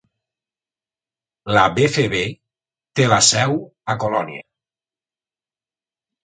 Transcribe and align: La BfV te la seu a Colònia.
La 1.55 1.65
BfV 1.75 2.21
te 3.01 3.05
la 3.13 3.19
seu 3.29 3.55
a 3.95 3.97
Colònia. 4.05 4.47